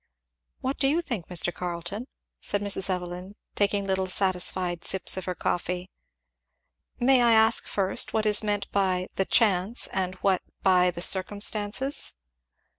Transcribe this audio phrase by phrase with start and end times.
[0.61, 1.53] "What do you think, Mr.
[1.53, 2.07] Carleton?"
[2.39, 2.89] said Mrs.
[2.89, 5.91] Evelyn, taking little satisfied sips of her coffee.
[6.99, 12.15] "May I ask, first, what is meant by the 'chance' and what by the 'circumstances.'"